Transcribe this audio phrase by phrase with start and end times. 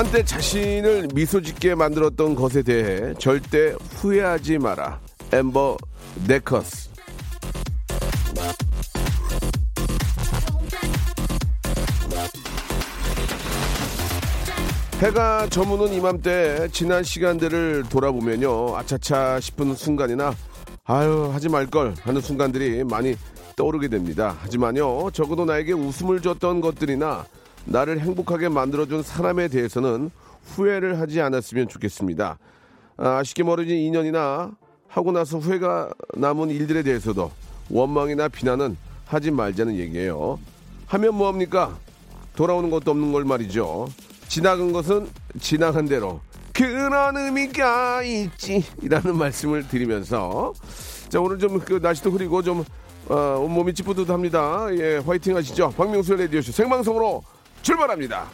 [0.00, 4.98] 한때 자신을 미소 짓게 만들었던 것에 대해 절대 후회하지 마라.
[5.30, 5.76] 엠버
[6.26, 6.88] 네커스.
[15.00, 18.78] 해가 저무는 이맘때 지난 시간들을 돌아보면요.
[18.78, 20.34] 아차차 싶은 순간이나
[20.86, 23.18] 아유 하지 말걸 하는 순간들이 많이
[23.54, 24.34] 떠오르게 됩니다.
[24.40, 25.10] 하지만요.
[25.10, 27.26] 적어도 나에게 웃음을 줬던 것들이나
[27.64, 30.10] 나를 행복하게 만들어준 사람에 대해서는
[30.44, 32.38] 후회를 하지 않았으면 좋겠습니다.
[32.96, 34.52] 아, 쉽게 멀어진 인연이나
[34.88, 37.30] 하고 나서 후회가 남은 일들에 대해서도
[37.70, 40.38] 원망이나 비난은 하지 말자는 얘기예요.
[40.86, 41.78] 하면 뭐합니까?
[42.34, 43.88] 돌아오는 것도 없는 걸 말이죠.
[44.28, 45.08] 지나간 것은
[45.40, 46.20] 지나간 대로
[46.52, 50.52] 그런 의미가 있지 이라는 말씀을 드리면서
[51.08, 52.64] 자 오늘 좀 그 날씨도 흐리고 좀
[53.08, 54.68] 어, 온몸이 찌뿌듯합니다.
[54.78, 55.70] 예, 화이팅 하시죠.
[55.76, 57.22] 박명수의 라디오쇼 생방송으로
[57.62, 58.26] 출발합니다.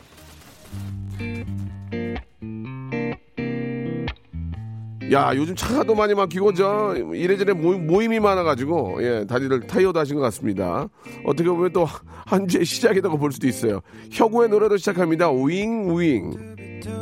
[5.12, 10.22] 야 요즘 차도 많이 막히고 저 이래저래 모임, 이 많아가지고 예 다리를 타이어도 하신 것
[10.22, 10.88] 같습니다.
[11.24, 11.86] 어떻게 보면 또
[12.26, 13.80] 한 주의 시작이라고 볼 수도 있어요.
[14.10, 15.30] 혁우의 노래로 시작합니다.
[15.30, 16.34] 윙 윙.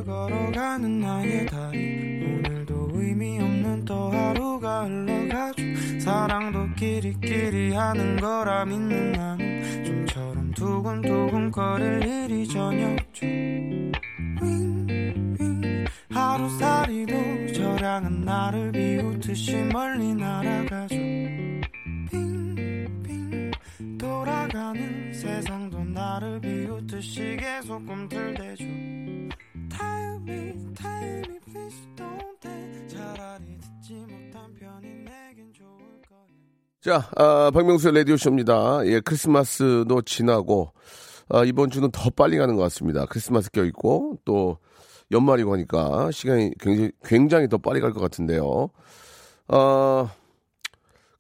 [0.07, 5.24] 걸어가는 나의 다리 오늘도 의미 없는 또 하루가 흘러가죠
[6.05, 13.27] 사랑도 끼리끼리 하는 거라 믿는 나는 좀처럼 두근두근 거릴 일이 저녁죠.
[14.43, 15.87] 윙윙.
[16.11, 20.95] 하루살이도 저량은 나를 비웃듯이 멀리 날아가죠.
[22.11, 23.51] 빙빙.
[23.97, 28.65] 돌아가는 세상도 나를 비웃듯이 계속 꿈틀대죠.
[29.71, 34.24] 타이밍 타이밍 please don't 돼 차라리 듣지 못
[36.85, 38.81] 자, 아, 박명수의 라디오쇼입니다.
[38.85, 40.75] 예, 크리스마스도 지나고,
[41.31, 43.07] 아, 이번 주는 더 빨리 가는 것 같습니다.
[43.07, 44.59] 크리스마스 껴있고, 또,
[45.11, 48.69] 연말이고 하니까, 시간이 굉장히, 굉장히 더 빨리 갈 것 같은데요.
[49.49, 50.13] 아,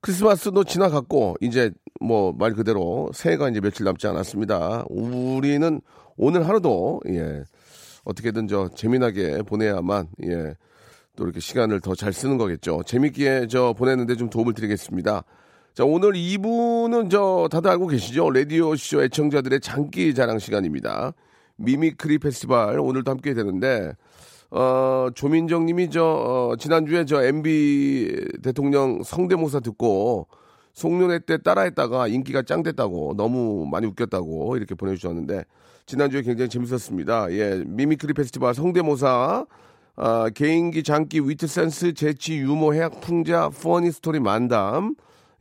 [0.02, 4.84] 크리스마스도 지나갔고, 이제, 뭐, 말 그대로, 새해가 이제 며칠 남지 않았습니다.
[4.90, 5.80] 우리는
[6.18, 7.42] 오늘 하루도, 예,
[8.04, 10.56] 어떻게든 저, 재미나게 보내야만, 예,
[11.16, 12.82] 또 이렇게 시간을 더 잘 쓰는 거겠죠.
[12.84, 15.24] 재밌게 저 보내는데 좀 도움을 드리겠습니다.
[15.74, 18.30] 자, 오늘 2부는 저 다들 알고 계시죠?
[18.30, 21.14] 라디오쇼 애청자들의 장기 자랑 시간입니다.
[21.56, 23.92] mimicry 페스티벌 오늘도 함께 되는데,
[24.52, 30.28] 어, 조민정 님이 저, 어, 지난주에 저 MB 대통령 성대모사 듣고
[30.74, 35.42] 송년회 때 따라했다가 인기가 짱 됐다고 너무 많이 웃겼다고 이렇게 보내주셨는데,
[35.86, 37.32] 지난주에 굉장히 재밌었습니다.
[37.32, 39.44] 예, mimicry 페스티벌 성대모사,
[39.96, 44.94] 아, 개인기, 장기, 위트 센스, 재치, 유머, 해학, 풍자, funny story 만담.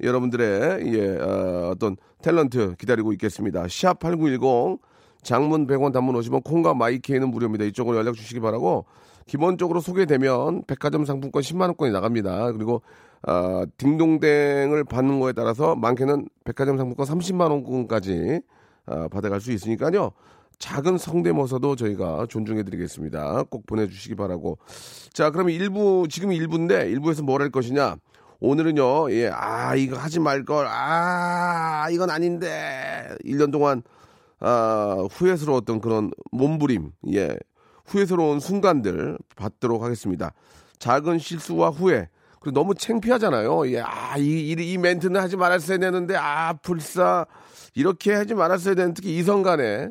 [0.04, 3.66] 여러분들의, 예, 어, 어떤 탤런트 기다리고 있겠습니다.
[3.70, 4.80] 샵 8910,
[5.24, 7.66] 장문 100원, 단문 50원, 콩과 마이케이는 무료입니다.
[7.66, 8.86] 이쪽으로 연락 주시기 바라고,
[9.26, 12.52] 기본적으로 소개되면 백화점 상품권 10만 원권이 나갑니다.
[12.52, 12.82] 그리고,
[13.22, 18.42] 아, 딩동댕을 받는 거에 따라서 많게는 백화점 상품권 30만 원권까지
[18.86, 20.12] 아, 받아갈 수 있으니까요.
[20.60, 23.44] 작은 성대모사도 저희가 존중해드리겠습니다.
[23.50, 24.58] 꼭 보내주시기 바라고.
[25.14, 27.96] 자, 그러면 1부, 지금 1부인데, 1부에서 뭘 할 것이냐.
[28.46, 30.68] 오늘은요, 예, 아, 이거 하지 말걸.
[30.70, 33.16] 아, 이건 아닌데.
[33.24, 33.82] 1년 동안,
[34.42, 37.38] 아, 후회스러웠던 그런 몸부림, 예,
[37.86, 40.34] 후회스러운 순간들 받도록 하겠습니다.
[40.78, 42.10] 작은 실수와 후회.
[42.42, 43.72] 그리고 너무 창피하잖아요.
[43.72, 47.26] 예, 아, 이, 이, 이 멘트는 하지 말았어야 되는데, 아, 불사.
[47.76, 49.88] 이렇게 하지 말았어야 되는 특히 이성 간에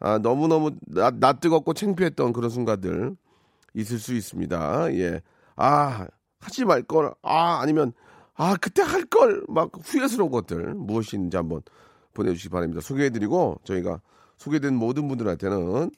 [0.00, 3.16] 아, 너무너무 나, 나 뜨겁고 창피했던 그런 순간들
[3.74, 4.94] 있을 수 있습니다.
[4.94, 5.20] 예.
[5.56, 6.06] 아,
[6.42, 7.14] 하지 말 걸.
[7.22, 7.92] 아, 아니면
[8.34, 9.44] 아, 그때 할 걸.
[9.48, 11.62] 막 후회스러운 것들 무엇인지 한번
[12.14, 12.80] 보내주시기 바랍니다.
[12.82, 14.00] 소개해드리고 저희가
[14.36, 15.90] 소개된 모든 분들한테는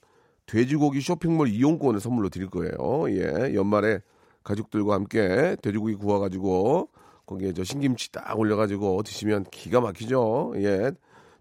[0.46, 3.06] 돼지고기 쇼핑몰 이용권을 선물로 드릴 거예요.
[3.08, 3.54] 예.
[3.54, 4.00] 연말에
[4.44, 6.90] 가족들과 함께 돼지고기 구워가지고
[7.24, 10.52] 거기에 저 신김치 딱 올려가지고 드시면 기가 막히죠.
[10.56, 10.92] 예.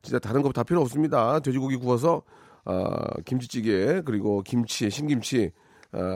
[0.01, 1.39] 진짜 다른 거 다 필요 없습니다.
[1.41, 2.21] 돼지고기 구워서
[2.65, 2.87] 아,
[3.25, 5.62] 김치찌개 그리고 김치, 신김치, 아,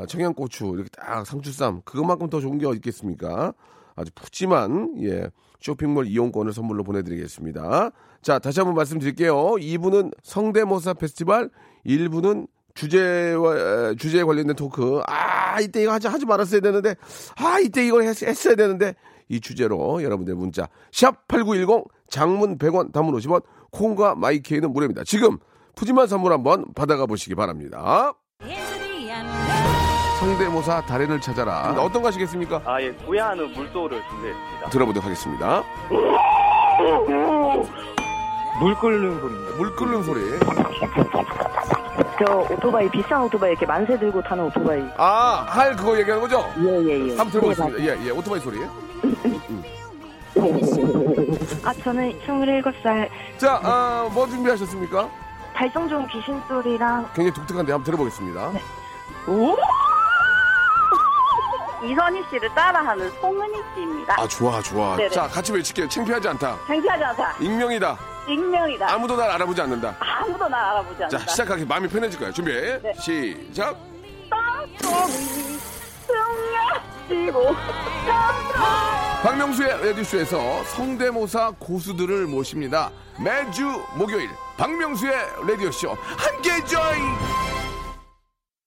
[0.08, 3.54] 청양고추 이렇게 딱 상추쌈 그것만큼 더 좋은 게 있겠습니까?
[3.96, 5.30] 아주 푸짐한 예
[5.60, 7.92] 쇼핑몰 이용권을 선물로 보내드리겠습니다.
[8.22, 9.36] 자 다시 한번 말씀드릴게요.
[9.36, 11.50] 2부는 성대모사 페스티벌,
[11.86, 16.96] 1부는 주제와 에, 주제에 관련된 토크 아 이때 이거 하지 하지 말았어야 되는데
[17.38, 18.94] 아 이때 이걸 했, 했어야 되는데
[19.30, 25.04] 이 주제로 여러분들 문자 샵 8910 장문 100원 단문 50원 콩과 마이케이는 무료입니다.
[25.04, 25.38] 지금
[25.76, 28.14] 푸짐한 선물 한번 받아가 보시기 바랍니다.
[30.19, 31.75] 성대모사 달인을 찾아라.
[31.78, 32.60] 어떤 거 하시겠습니까?
[32.66, 34.69] 아, 예, 구야하는 물소를 준비했습니다.
[34.72, 35.64] 들어보도록 하겠습니다.
[38.60, 39.58] 물 끓는 소리입니다.
[39.58, 40.22] 물 끓는 소리.
[42.25, 44.81] 저 오토바이 비싼 오토바이 이렇게 만세 들고 타는 오토바이.
[44.98, 46.44] 아, 할 그거 얘기하는 거죠?
[46.58, 47.10] 예예예.
[47.10, 47.80] 한번 들어보겠습니다.
[47.84, 48.64] 예, 예, 오토바이 소리.
[51.64, 55.10] 아 저는 27살 자, 아, 뭐 준비하셨습니까?
[55.54, 58.52] 발성 좋은 귀신 소리랑 굉장히 독특한데 한번 들어보겠습니다.
[61.84, 64.16] 이선희 씨를 따라하는 송은희 씨입니다.
[64.20, 64.96] 아, 좋아, 좋아.
[64.96, 65.10] 네네.
[65.10, 65.88] 자, 같이 외칠게요.
[65.90, 66.58] 창피하지 않다.
[66.68, 67.36] 창피하지 않다.
[67.40, 67.98] 익명이다.
[68.28, 68.92] 익명이다.
[68.94, 69.96] 아무도 날 알아보지 않는다.
[70.00, 71.18] 아무도 날 알아보지 않는다.
[71.26, 72.32] 자, 시작하기 마음이 편해질 거야.
[72.32, 72.52] 준비.
[73.00, 73.78] 시작.
[77.08, 77.56] 승려지고
[79.24, 82.92] 박명수의 라디오쇼에서 성대모사 고수들을 모십니다.
[83.20, 83.66] 매주
[83.96, 85.14] 목요일 박명수의
[85.48, 87.56] 라디오쇼 함께 join.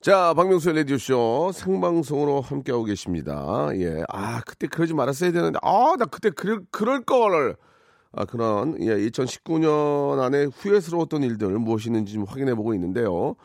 [0.00, 3.68] 자, 박명수의 라디오쇼 생방송으로 함께하고 계십니다.
[3.74, 4.02] 예.
[4.08, 7.54] 아, 그때 그러지 말았어야 되는데, 아, 나 그때 그럴, 그럴 걸.
[8.12, 13.36] 아, 그런, 예, 2019년 안에 후회스러웠던 일들 무엇이 있는지 좀 확인해 보고 있는데요.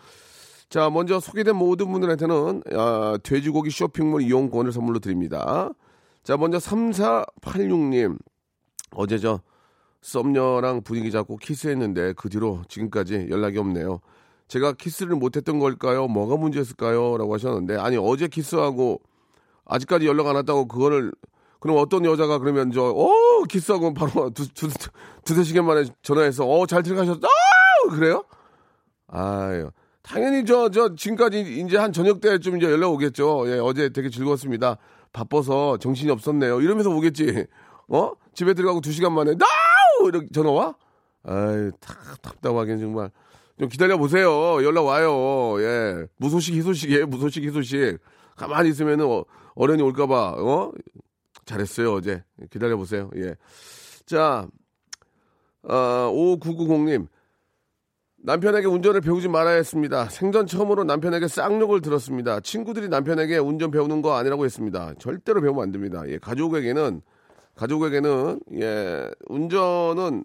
[0.69, 5.69] 자, 먼저 소개된 모든 분들한테는, 아, 돼지고기 쇼핑몰 이용권을 선물로 드립니다.
[6.23, 8.17] 자, 먼저 3486님.
[8.91, 9.41] 어제 저,
[9.99, 13.99] 썸녀랑 분위기 잡고 키스했는데 그 뒤로 지금까지 연락이 없네요.
[14.47, 16.07] 제가 키스를 못했던 걸까요?
[16.07, 17.17] 뭐가 문제였을까요?
[17.17, 19.01] 라고 하셨는데, 아니, 어제 키스하고,
[19.65, 21.11] 아직까지 연락 안 왔다고, 그거를,
[21.59, 24.89] 그럼 어떤 여자가 그러면 저, 어, 키스하고 바로 두, 두, 두,
[25.23, 27.27] 두세 시간 만에 전화해서, 어, 잘 들어가셨다?
[27.27, 27.89] 아!
[27.89, 28.23] 그래요?
[29.07, 29.71] 아유.
[30.03, 33.45] 당연히 저, 저, 지금까지 이제 한 저녁 때쯤 이제 연락 오겠죠.
[33.47, 34.77] 예, 어제 되게 즐거웠습니다.
[35.11, 36.61] 바빠서 정신이 없었네요.
[36.61, 37.47] 이러면서 오겠지.
[37.87, 38.11] 어?
[38.35, 40.07] 집에 들어가고 두 시간 만에, 나우!
[40.09, 40.75] 이렇게 전화 와?
[41.23, 43.09] 아유, 답, 답답하긴 정말.
[43.57, 44.63] 좀 기다려 보세요.
[44.63, 45.55] 연락 와요.
[45.61, 46.07] 예.
[46.17, 47.07] 무소식 희소식이에요.
[47.07, 47.99] 무소식 희소식.
[48.35, 49.23] 가만히 있으면은 어,
[49.55, 50.71] 어른이 올까봐, 어?
[51.45, 52.23] 잘했어요, 어제.
[52.49, 53.09] 기다려 보세요.
[53.15, 53.35] 예.
[54.05, 54.47] 자,
[55.63, 57.07] 어, 5990님.
[58.17, 60.09] 남편에게 운전을 배우지 말아야 했습니다.
[60.09, 62.39] 생전 처음으로 남편에게 쌍욕을 들었습니다.
[62.39, 64.95] 친구들이 남편에게 운전 배우는 거 아니라고 했습니다.
[64.97, 66.03] 절대로 배우면 안 됩니다.
[66.07, 67.01] 예, 가족에게는,
[67.55, 70.23] 가족에게는, 예, 운전은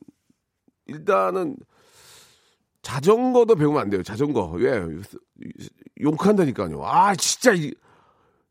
[0.87, 1.57] 일단은
[2.83, 4.03] 자전거도 배우면 안 돼요.
[4.03, 4.47] 자전거.
[4.53, 4.83] 왜?
[6.01, 6.85] 욕한다니까요.
[6.85, 7.73] 아, 진짜, 이,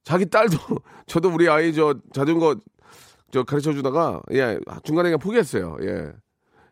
[0.04, 0.58] 자기 딸도,
[1.08, 2.56] 저도 우리 아이 저 자전거
[3.32, 5.78] 저 가르쳐 주다가, 예, 중간에 그냥 포기했어요.
[5.82, 6.12] 예.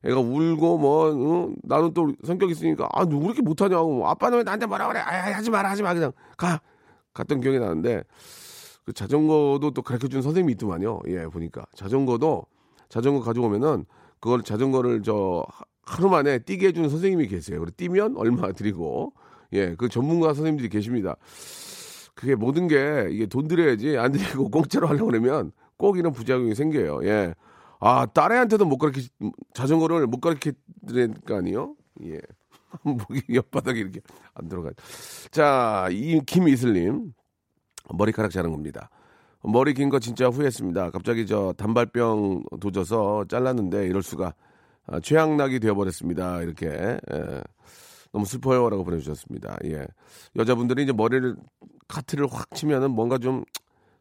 [0.04, 1.54] 애가 울고 뭐, 어?
[1.64, 4.08] 나는 또 성격 있으니까, 아, 누구 그렇게 못하냐고.
[4.08, 5.00] 아빠는 왜 나한테 뭐라 그래?
[5.00, 5.94] 아, 하지 마라, 하지 마.
[5.94, 6.62] 그냥 가.
[7.14, 8.04] 갔던 기억이 나는데,
[8.86, 11.02] 그 자전거도 또 가르쳐 준 선생님이 있더만요.
[11.08, 11.66] 예, 보니까.
[11.76, 12.46] 자전거도,
[12.90, 13.86] 자전거 가져오면은,
[14.20, 15.44] 그걸 자전거를 저,
[15.88, 17.60] 하루 만에 뛰게 해주는 선생님이 계세요.
[17.60, 19.14] 그리고 뛰면 얼마 드리고,
[19.54, 21.16] 예, 그 전문가 선생님들이 계십니다.
[22.14, 27.06] 그게 모든 게 이게 돈 들여야지 안 드리고 공짜로 하려고 그러면 꼭 이런 부작용이 생겨요.
[27.06, 27.34] 예.
[27.80, 29.10] 아, 딸애한테도 못 가르치,
[29.54, 30.52] 자전거를 못 가르쳐
[31.26, 31.76] 거 아니요?
[32.04, 32.20] 예.
[32.84, 34.02] 목이 옆바닥에 이렇게
[34.34, 34.72] 안 들어가.
[35.32, 37.14] 자, 이 김이슬님.
[37.94, 38.90] 머리카락 자른 겁니다.
[39.44, 40.90] 머리 긴 거 진짜 후회했습니다.
[40.92, 44.34] 갑자기 저 단발병 도져서 잘랐는데 이럴 수가.
[44.88, 46.42] 아, 최악락이 되어버렸습니다.
[46.42, 46.68] 이렇게.
[46.68, 47.42] 예.
[48.14, 49.58] 너무 슬퍼요라고 보내주셨습니다.
[49.66, 49.86] 예.
[50.38, 51.36] 여자분들이 이제 머리를
[51.88, 53.44] 카트를 확 치면은 뭔가 좀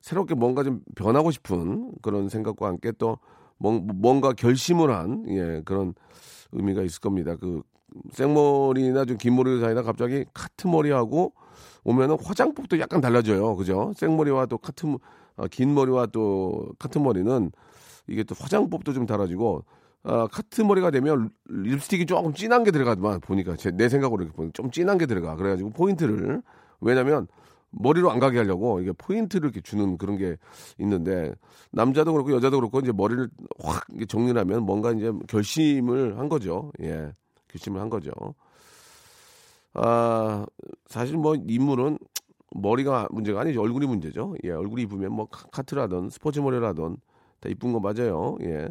[0.00, 3.18] 새롭게 뭔가 좀 변하고 싶은 그런 생각과 함께 또
[3.58, 5.94] 뭔- 뭔가 결심을 한 예, 그런
[6.52, 7.34] 의미가 있을 겁니다.
[7.36, 7.62] 그
[8.12, 11.32] 생머리나 좀 긴 머리 사이다 갑자기 카트 머리하고
[11.84, 13.56] 오면은 화장법도 약간 달라져요.
[13.56, 13.92] 그죠?
[13.96, 14.98] 생머리와 또 카트 머-
[15.36, 17.50] 아, 긴 머리와 또 카트 머리는
[18.06, 19.64] 이게 또 화장법도 좀 달라지고
[20.08, 24.52] 아, 카트 머리가 되면 립스틱이 조금 진한 게 들어가더만 보니까 제, 내 생각으로 이렇게 보면
[24.52, 26.42] 좀 진한 게 들어가 그래가지고 포인트를
[26.80, 27.26] 왜냐면
[27.70, 30.36] 머리로 안 가게 하려고 이게 포인트를 이렇게 주는 그런 게
[30.78, 31.34] 있는데
[31.72, 37.12] 남자도 그렇고 여자도 그렇고 이제 머리를 확 정리를 하면 뭔가 이제 결심을 한 거죠 예
[37.48, 38.12] 결심을 한 거죠
[39.74, 40.46] 아
[40.86, 41.98] 사실 뭐 인물은
[42.54, 43.60] 머리가 문제가 아니죠.
[43.60, 44.34] 얼굴이 문제죠.
[44.44, 46.96] 예, 얼굴이 이쁘면 뭐 카- 카트라든 스포츠 머리라든
[47.40, 48.36] 다 이쁜 거 맞아요.
[48.42, 48.68] 예.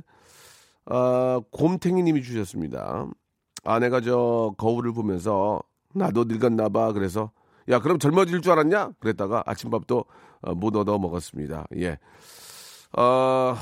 [0.86, 3.08] 아, 곰탱이 님이 주셨습니다.
[3.64, 5.62] 아내가 저 거울을 보면서
[5.94, 6.94] 나도 늙었나 봐.
[6.94, 7.32] 그래서
[7.70, 8.92] 야, 그럼 젊어질 줄 알았냐?
[9.00, 10.06] 그랬다가 아침밥도
[10.42, 11.66] 어, 못 얻어 먹었습니다.
[11.78, 11.98] 예.
[12.94, 13.56] 아,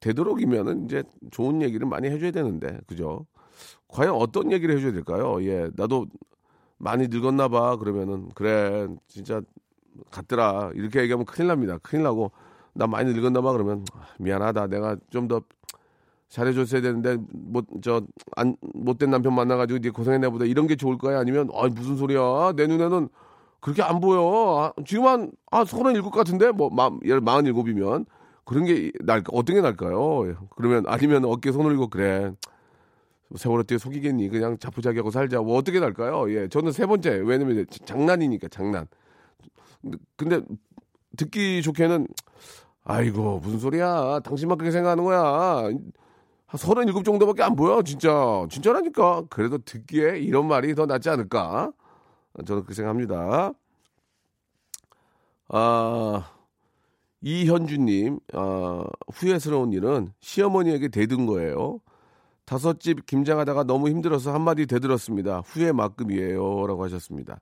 [0.00, 1.02] 되도록이면은 이제
[1.32, 3.26] 좋은 얘기를 많이 해줘야 되는데, 그죠?
[3.88, 5.42] 과연 어떤 얘기를 해줘야 될까요?
[5.44, 6.06] 예, 나도
[6.78, 7.76] 많이 늙었나 봐.
[7.76, 9.42] 그러면은, 그래, 진짜
[10.10, 10.70] 같더라.
[10.74, 11.78] 이렇게 얘기하면 큰일 납니다.
[11.82, 12.30] 큰일 나고,
[12.74, 13.52] 나 많이 늙었나 봐.
[13.52, 14.68] 그러면, 아, 미안하다.
[14.68, 15.40] 내가 좀 더
[16.34, 18.02] 잘해줬어야 되는데, 못, 저,
[18.34, 20.44] 안, 못된 남편 만나가지고 네 고생했나 보다.
[20.44, 21.16] 이런 게 좋을 까요?
[21.18, 22.54] 아니면, 아 무슨 소리야.
[22.56, 23.08] 내 눈에는
[23.60, 24.72] 그렇게 안 보여.
[24.76, 26.50] 아, 지금 한, 아, 서른 일곱 같은데?
[26.50, 28.06] 뭐, 마, 예를 마흔 일곱이면.
[28.44, 29.30] 그런 게 날까?
[29.32, 30.34] 어떤 게 날까요?
[30.56, 32.32] 그러면, 아니면 어깨 손 올리고, 그래.
[33.36, 34.28] 세월 어떻게 속이겠니?
[34.28, 35.40] 그냥 자포자기하고 살자.
[35.40, 36.32] 뭐 어떻게 날까요?
[36.34, 36.48] 예.
[36.48, 37.22] 저는 세 번째.
[37.24, 38.88] 왜냐면 이제 장난이니까, 장난.
[40.16, 40.40] 근데
[41.16, 42.08] 듣기 좋게는,
[42.82, 44.18] 아이고, 무슨 소리야.
[44.24, 45.70] 당신만 그렇게 생각하는 거야.
[46.54, 48.46] 한 서른일곱 정도밖에 안 보여, 진짜.
[48.48, 49.24] 진짜라니까.
[49.28, 51.72] 그래도 듣기에 이런 말이 더 낫지 않을까?
[52.46, 53.52] 저는 그렇게 생각합니다.
[55.48, 56.30] 아,
[57.22, 61.80] 이현주님, 아, 후회스러운 일은 시어머니에게 대든 거예요.
[62.44, 65.40] 다섯 집 김장하다가 너무 힘들어서 한마디 대들었습니다.
[65.44, 66.68] 후회 만큼이에요.
[66.68, 67.40] 라고 하셨습니다.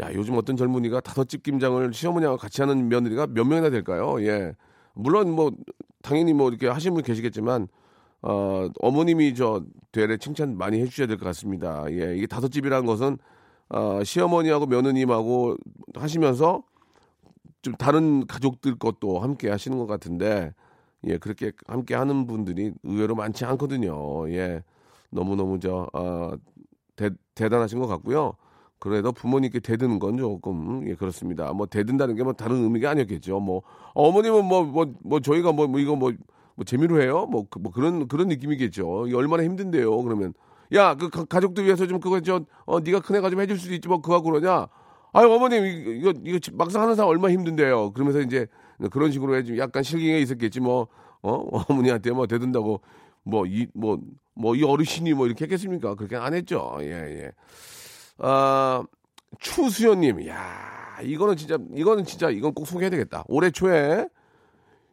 [0.00, 4.22] 야, 요즘 어떤 젊은이가 다섯 집 김장을 시어머니하고 같이 하는 며느리가 몇 명이나 될까요?
[4.22, 4.54] 예.
[4.94, 5.50] 물론 뭐,
[6.02, 7.66] 당연히 뭐 이렇게 하시는 분 계시겠지만,
[8.22, 9.62] 어, 어머님이 저
[9.92, 11.84] 되레 칭찬 많이 해주셔야 될 것 같습니다.
[11.90, 12.16] 예.
[12.16, 13.18] 이게 다섯 집이라는 것은,
[13.70, 15.56] 어, 시어머니하고 며느님하고
[15.94, 16.62] 하시면서
[17.62, 20.52] 좀 다른 가족들 것도 함께 하시는 것 같은데,
[21.06, 24.28] 예, 그렇게 함께 하는 분들이 의외로 많지 않거든요.
[24.30, 24.62] 예.
[25.10, 26.32] 너무 너무 저, 어,
[26.96, 28.34] 대, 대단하신 것 같고요.
[28.78, 31.52] 그래도 부모님께 대드는 건 조금, 예, 그렇습니다.
[31.52, 33.40] 뭐, 대든다는 게 뭐 다른 의미가 아니었겠죠.
[33.40, 33.62] 뭐,
[33.94, 36.12] 어머님은 뭐, 뭐, 뭐, 저희가 뭐, 뭐 이거 뭐,
[36.54, 37.26] 뭐 재미로 해요?
[37.26, 39.06] 뭐, 그- 뭐 그런, 그런 느낌이겠죠.
[39.14, 40.02] 얼마나 힘든데요.
[40.02, 40.34] 그러면.
[40.74, 43.74] 야, 그 가- 가족들 위해서 좀 그거 저, 어, 네가 큰 애가 좀 해줄 수도
[43.74, 44.66] 있지 뭐, 그거 그러냐?
[45.12, 47.92] 아유, 어머님, 이거, 이거, 막상 하는 사람 얼마나 힘든데요.
[47.92, 48.46] 그러면서 이제
[48.90, 50.88] 그런 식으로 해좀 약간 실갱이 있었겠지 뭐,
[51.22, 51.32] 어,
[51.68, 52.80] 어머니한테 뭐 대든다고
[53.24, 53.98] 뭐, 이, 뭐,
[54.34, 55.94] 뭐, 이 어르신이 뭐 이렇게 했겠습니까?
[55.94, 56.76] 그렇게 안 했죠.
[56.80, 57.32] 예, 예.
[58.18, 58.82] 아,
[59.38, 63.24] 추수연님, 야 이거는 진짜, 이거는 진짜, 이건 꼭 소개해야 되겠다.
[63.28, 64.08] 올해 초에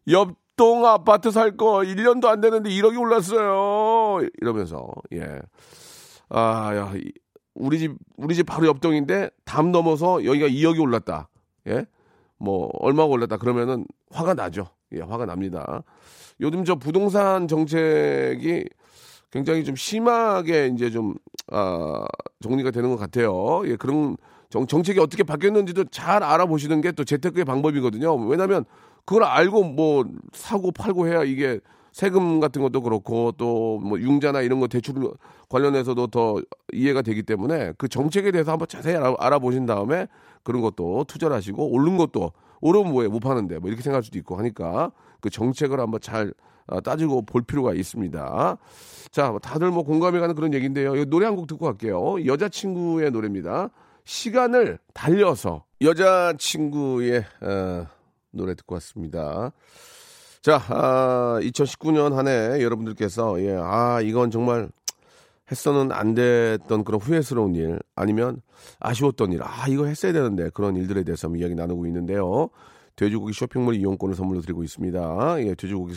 [0.09, 4.27] 옆 동 아파트 살 거 1년도 안 되는데 1억이 올랐어요.
[4.41, 5.39] 이러면서, 예.
[6.27, 7.13] 아, 야, 이-
[7.55, 11.29] 우리 집, 우리 집 바로 옆동인데 담 넘어서 여기가 2억이 올랐다.
[11.67, 11.85] 예?
[12.37, 13.37] 뭐, 얼마가 올랐다.
[13.37, 14.67] 그러면은 화가 나죠.
[14.93, 15.83] 예, 화가 납니다.
[16.41, 18.65] 요즘 저 부동산 정책이
[19.31, 21.13] 굉장히 좀 심하게 이제 좀,
[21.51, 22.03] 아,
[22.43, 23.61] 정리가 되는 것 같아요.
[23.65, 24.17] 예, 그런
[24.49, 28.13] 정, 정책이 어떻게 바뀌었는지도 잘 알아보시는 게 또 재테크의 방법이거든요.
[28.27, 28.65] 왜냐면
[29.05, 31.59] 그걸 알고 뭐 사고 팔고 해야 이게
[31.91, 34.95] 세금 같은 것도 그렇고 또 뭐 융자나 이런 거 대출
[35.49, 36.41] 관련해서도 더
[36.73, 40.07] 이해가 되기 때문에 그 정책에 대해서 한번 자세히 알아, 알아보신 다음에
[40.43, 44.35] 그런 것도 투자를 하시고 오른 것도 오르면 뭐해 못 파는데 뭐 이렇게 생각할 수도 있고
[44.37, 44.91] 하니까
[45.21, 46.33] 그 정책을 한번 잘
[46.67, 48.57] 아, 따지고 볼 필요가 있습니다.
[49.11, 50.95] 자, 다들 뭐 공감이 가는 그런 얘기인데요.
[50.95, 52.23] 이 노래 한 곡 듣고 갈게요.
[52.25, 53.69] 여자친구의 노래입니다.
[54.03, 57.87] 시간을 달려서 여자친구의 어,
[58.31, 59.51] 노래 듣고 왔습니다.
[60.41, 64.69] 자, 아, 2019년 한 해 여러분들께서 예, 아 이건 정말
[65.51, 68.41] 했어는 안 됐던 그런 후회스러운 일 아니면
[68.79, 72.49] 아쉬웠던 일, 아 이거 했어야 되는데 그런 일들에 대해서 이야기 나누고 있는데요.
[72.95, 75.41] 돼지고기 쇼핑몰 이용권을 선물로 드리고 있습니다.
[75.41, 75.95] 예, 돼지고기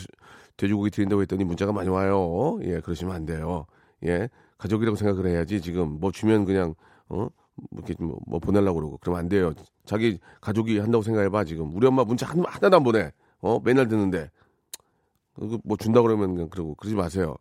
[0.57, 2.59] 돼지고기 드린다고 했더니 문자가 많이 와요.
[2.63, 3.65] 예, 그러시면 안 돼요.
[4.05, 6.73] 예, 가족이라고 생각을 해야지 지금 뭐 주면 그냥
[7.09, 7.27] 어
[7.71, 9.53] 이렇게 뭐, 뭐 보내려고 그러고 그러면 안 돼요.
[9.85, 13.11] 자기 가족이 한다고 생각해봐 지금 우리 엄마 문자 한, 하나도 안 보내.
[13.41, 14.29] 어 맨날 듣는데
[15.35, 17.35] 그거 뭐 준다 그러면 그냥 그러고 그러지 마세요.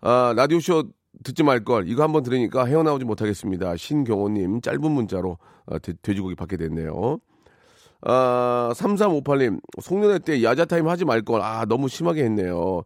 [0.00, 0.84] 아 라디오 쇼
[1.24, 3.76] 듣지 말걸 이거 한번 들으니까 헤어나오지 못하겠습니다.
[3.76, 7.18] 신경호님 짧은 문자로 아, 돼, 돼지고기 받게 됐네요.
[8.02, 12.82] 아 3358님 송년회 때 야자 타임 하지 말걸 아 너무 심하게 했네요.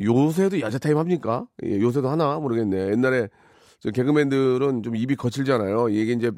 [0.00, 1.46] 요새도 야자 타임 합니까?
[1.64, 2.92] 예, 요새도 하나 모르겠네.
[2.92, 3.28] 옛날에 저
[3.90, 5.88] 개그맨들은 좀 입이 거칠잖아요.
[5.88, 6.30] 이게 이제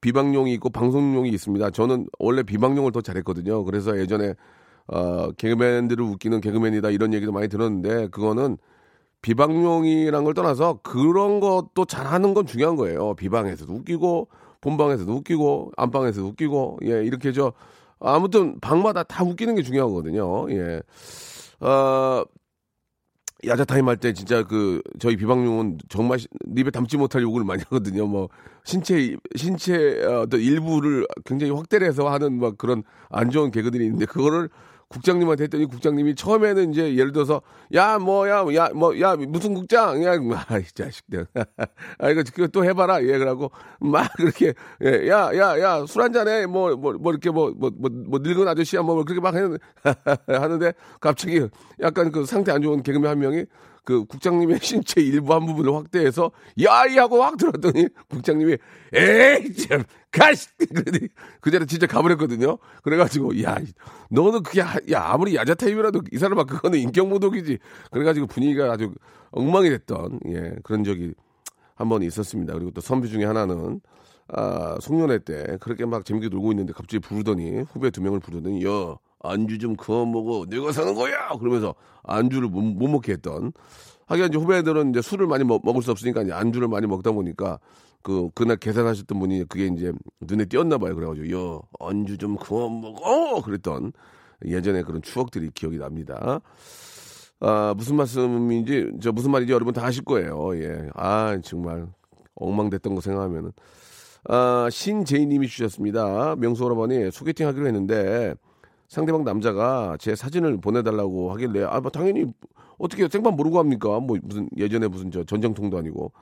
[0.00, 1.70] 비방용이 있고 방송용이 있습니다.
[1.70, 3.64] 저는 원래 비방용을 더 잘했거든요.
[3.64, 4.34] 그래서 예전에
[4.86, 8.58] 어, 개그맨들을 웃기는 개그맨이다 이런 얘기도 많이 들었는데 그거는
[9.22, 13.14] 비방용이란 걸 떠나서 그런 것도 잘하는 건 중요한 거예요.
[13.14, 14.28] 비방에서도 웃기고
[14.60, 17.52] 본방에서도 웃기고 안방에서도 웃기고 예 이렇게 저
[18.00, 20.50] 아무튼 방마다 다 웃기는 게 중요하거든요.
[20.52, 20.80] 예.
[21.60, 22.24] 어,
[23.46, 27.62] 야자 타임 할 때 진짜 그 저희 비방용은 정말 시- 입에 담지 못할 욕을 많이
[27.64, 28.06] 하거든요.
[28.06, 28.28] 뭐
[28.64, 34.50] 신체 신체 어떤 일부를 굉장히 확대를 해서 하는 막 그런 안 좋은 개그들이 있는데 그거를
[34.90, 37.40] 국장님한테 했더니 국장님이 처음에는 이제 예를 들어서
[37.74, 40.02] 야 뭐야 야 뭐 야 무슨 국장?
[40.02, 40.18] 야이
[40.74, 41.26] 자식들
[41.98, 43.00] 아 이거 그거 또 해봐라.
[43.04, 44.52] 예 그러고 막 그렇게
[44.84, 46.46] 예, 야야 야 술 한잔해.
[46.46, 48.82] 뭐 뭐 뭐 이렇게 뭐 뭐뭐뭐 늙은 아저씨야.
[48.82, 49.58] 뭐 그렇게 막 하는
[50.26, 51.46] 하는데 갑자기
[51.80, 53.44] 약간 그 상태 안 좋은 개그맨 한 명이
[53.84, 56.30] 그 국장님의 신체 일부 한 부분을 확대해서
[56.62, 58.56] 야이 하고 확 들었더니 국장님이
[58.94, 61.08] 에이 참 가시 그러더니
[61.40, 62.58] 그 자리에 진짜 가버렸거든요.
[62.82, 63.58] 그래가지고 야
[64.10, 67.58] 너는 그게 하- 야 아무리 야자 타임이라도 이 사람아 그거는 인격 모독이지.
[67.90, 68.92] 그래가지고 분위기가 아주
[69.32, 71.14] 엉망이 됐던 예 그런 적이
[71.74, 72.52] 한 번 있었습니다.
[72.52, 73.80] 그리고 또 선배 중에 하나는
[74.28, 78.96] 아, 송년회 때 그렇게 막 재밌게 놀고 있는데 갑자기 부르더니 후배 두 명을 부르더니 야
[79.22, 83.52] 안주 좀 그만 먹어 내가 사는 거야 그러면서 안주를 못, 못 먹게 했던
[84.06, 87.58] 하긴 이제 후배들은 이제 술을 많이 먹, 을수 없으니까 이제 안주를 많이 먹다 보니까
[88.02, 93.42] 그 그날 계산하셨던 분이 그게 이제 눈에 띄었나 봐요 그래가지고 야 안주 좀 그만 먹어
[93.42, 93.92] 그랬던
[94.46, 96.40] 예전에 그런 추억들이 기억이 납니다.
[97.40, 100.50] 아, 무슨 말씀인지, 저 무슨 말인지 여러분 다 아실 거예요.
[100.56, 100.88] 예.
[100.94, 101.86] 아, 정말
[102.34, 103.52] 엉망됐던 거 생각하면은.
[104.28, 106.36] 아, 신재희 님이 주셨습니다.
[106.36, 108.34] 명수 오라버니 소개팅 하기로 했는데
[108.90, 112.26] 상대방 남자가 제 사진을 보내달라고 하길래 아, 뭐 당연히
[112.76, 114.00] 어떻게 생판 모르고 합니까?
[114.00, 116.12] 뭐 무슨 예전에 무슨 저 전쟁통도 아니고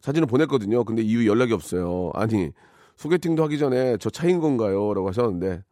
[0.00, 0.82] 사진을 보냈거든요.
[0.84, 2.10] 근데 이후 연락이 없어요.
[2.14, 2.50] 아니,
[2.96, 4.92] 소개팅도 하기 전에 저 차인 건가요?
[4.92, 5.62] 라고 하셨는데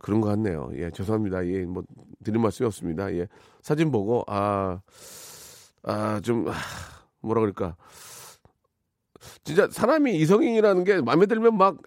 [0.00, 0.70] 그런 것 같네요.
[0.74, 1.46] 예, 죄송합니다.
[1.46, 1.82] 예, 뭐
[2.22, 3.10] 드릴 말씀이 없습니다.
[3.14, 3.26] 예,
[3.62, 4.82] 사진 보고 아,
[5.82, 6.44] 아좀
[7.22, 7.74] 뭐라 그럴까.
[9.44, 11.78] 진짜 사람이 이성인이라는 게 마음에 들면 막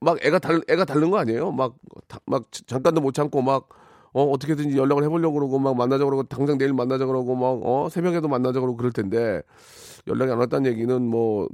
[0.00, 1.50] 막 애가 달 애가 다른 거 아니에요?
[1.52, 3.68] 막막 잠깐도 못 참고 막
[4.12, 8.28] 어, 어떻게든지 연락을 해보려고 그러고 막 만나자 그러고 당장 내일 만나자 그러고 막 어, 새벽에도
[8.28, 9.42] 만나자 그러고 그럴 텐데
[10.06, 11.48] 연락이 안 왔다는 얘기는 뭐뭐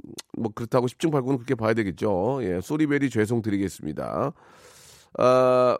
[0.55, 2.39] 그렇다고 10중 8구는 그렇게 봐야 되겠죠.
[2.43, 4.31] 예, 소리베리 죄송 드리겠습니다.
[5.17, 5.77] 아,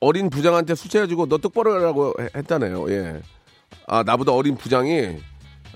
[0.00, 2.90] 어린 부장한테 수채해주고 너 똑바로 하라고 해- 했다네요.
[2.90, 3.22] 예.
[3.86, 5.16] 아, 나보다 어린 부장이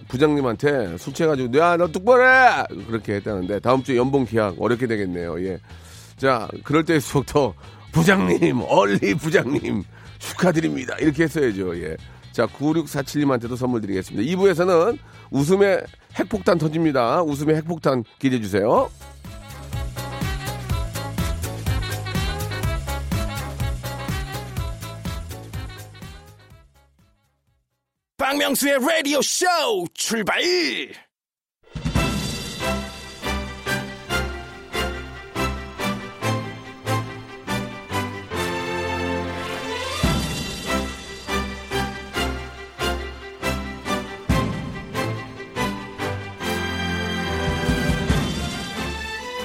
[0.08, 5.40] 부장님한테 술 취해가지고 야너 똑바로 해 그렇게 했다는데 다음 주에 연봉 계약 어렵게 되겠네요.
[5.46, 5.58] 예.
[6.16, 7.54] 자 그럴 때일수록 더
[7.92, 9.82] 부장님 얼리 부장님
[10.18, 11.76] 축하드립니다 이렇게 했어야죠.
[11.82, 11.96] 예.
[12.32, 14.30] 자 9647님한테도 선물 드리겠습니다.
[14.36, 14.98] 2부에서는
[15.30, 15.84] 웃음의
[16.18, 17.22] 핵폭탄 터집니다.
[17.22, 18.90] 웃음의 핵폭탄 기대해 주세요.
[28.36, 29.46] 박명수의 라디오 쇼
[29.94, 30.42] 출발!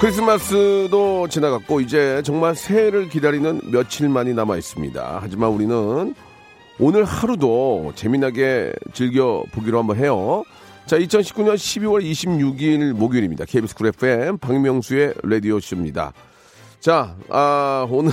[0.00, 5.18] 크리스마스도 지나갔고 이제 정말 새해를 기다리는 며칠만이 남아 있습니다.
[5.22, 6.14] 하지만 우리는
[6.78, 10.44] 오늘 하루도 재미나게 즐겨 보기로 한번 해요.
[10.86, 13.44] 자, 2019년 12월 26일 목요일입니다.
[13.44, 16.12] KBS 쿨 FM 박명수의 라디오 쇼입니다.
[16.80, 18.12] 자, 아, 오늘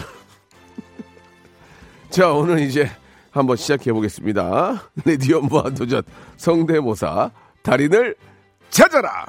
[2.09, 2.89] 자, 오늘 이제
[3.31, 4.89] 한번 시작해 보겠습니다.
[5.05, 6.03] 라디오 무한도전
[6.37, 7.31] 성대모사
[7.63, 8.15] 달인을
[8.69, 9.25] 찾아라.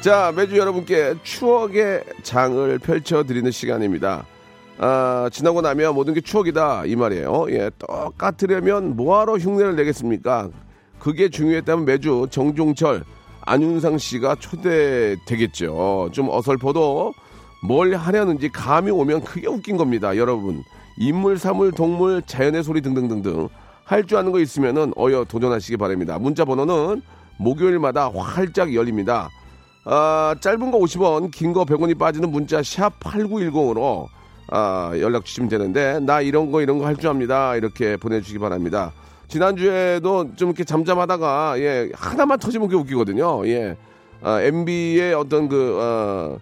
[0.00, 4.24] 자, 매주 여러분께 추억의 장을 펼쳐드리는 시간입니다.
[4.78, 6.86] 아, 지나고 나면 모든 게 추억이다.
[6.86, 7.46] 이 말이에요.
[7.50, 10.48] 예, 똑같으려면 뭐하러 흉내를 내겠습니까?
[10.98, 13.04] 그게 중요했다면 매주 정종철,
[13.42, 16.08] 안윤상 씨가 초대되겠죠.
[16.12, 17.12] 좀 어설퍼도
[17.66, 20.16] 뭘 하려는지 감이 오면 크게 웃긴 겁니다.
[20.16, 20.62] 여러분.
[20.96, 23.48] 인물, 사물, 동물, 자연의 소리 등등등등.
[23.84, 26.18] 할 줄 아는 거 있으면은 어여 도전하시기 바랍니다.
[26.18, 27.02] 문자 번호는
[27.38, 29.28] 목요일마다 활짝 열립니다.
[29.84, 34.06] 아, 짧은 거 50원, 긴 거 100원이 빠지는 문자 샵 8910으로
[34.48, 37.56] 아, 연락 주시면 되는데 나 이런 거 이런 거 할 줄 압니다.
[37.56, 38.92] 이렇게 보내 주시기 바랍니다.
[39.28, 43.46] 지난주에도 좀 이렇게 잠잠하다가 예, 하나만 터지면 그게 웃기거든요.
[43.46, 43.76] 예.
[44.22, 46.36] 아, MB의 어떤 그 아,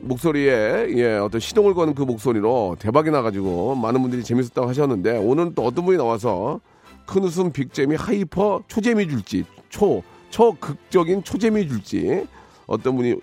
[0.00, 5.64] 목소리에 예, 어떤 시동을 거는 그 목소리로 대박이 나가지고 많은 분들이 재밌었다고 하셨는데 오늘은 또
[5.64, 6.60] 어떤 분이 나와서
[7.06, 12.26] 큰 웃음 빅재미 hyper 초재미 줄지 초 초극적인 초재미 줄지
[12.72, 13.16] 어떤 분이